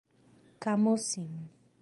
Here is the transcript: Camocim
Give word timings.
Camocim 0.59 1.29